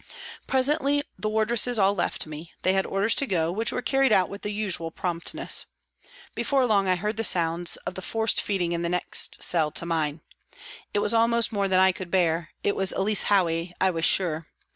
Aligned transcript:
Presently 0.47 1.03
the 1.19 1.29
wardresses 1.29 1.77
all 1.77 1.93
left 1.93 2.25
me, 2.25 2.51
they 2.63 2.73
had 2.73 2.87
orders 2.87 3.13
to 3.13 3.27
go, 3.27 3.51
which 3.51 3.69
wer^e 3.69 3.85
carried 3.85 4.11
out 4.11 4.31
with 4.31 4.41
the 4.41 4.49
usual 4.51 4.89
promptness. 4.89 5.67
Before 6.33 6.65
long 6.65 6.87
I 6.87 6.95
heard 6.95 7.17
the 7.17 7.23
sounds 7.23 7.75
of 7.85 7.93
the 7.93 8.01
forced 8.01 8.41
feeding 8.41 8.71
in 8.71 8.81
the 8.81 8.89
next 8.89 9.43
cell 9.43 9.69
to 9.73 9.85
mine. 9.85 10.21
It 10.91 10.99
was 11.05 11.13
almost 11.13 11.51
more 11.53 11.67
than 11.67 11.79
I 11.79 11.91
could 11.91 12.09
bear, 12.09 12.49
it 12.63 12.75
was 12.75 12.93
Elsie 12.93 13.13
Howey, 13.27 13.73
I 13.79 13.91
was 13.91 14.03
sure. 14.03 14.47